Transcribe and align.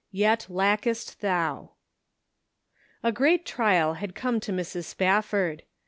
YET 0.09 0.47
LACKEST 0.49 1.19
THOU" 1.21 1.69
GREAT 3.13 3.45
trial 3.45 3.93
had 3.93 4.15
come 4.15 4.39
to 4.39 4.51
Mrs. 4.51 4.95
Spaf 4.95 5.25
ford. 5.25 5.61